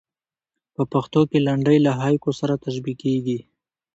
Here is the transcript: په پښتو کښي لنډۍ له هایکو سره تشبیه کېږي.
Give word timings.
په 0.75 0.81
پښتو 0.91 1.19
کښي 1.29 1.39
لنډۍ 1.47 1.77
له 1.85 1.91
هایکو 2.01 2.31
سره 2.39 2.61
تشبیه 2.65 2.95
کېږي. 3.03 3.39